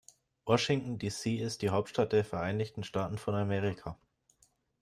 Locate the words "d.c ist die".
0.97-1.69